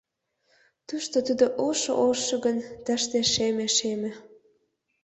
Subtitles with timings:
[0.87, 4.11] Тушто Тудо ошо-ошо гын, тыште— шеме-шеме.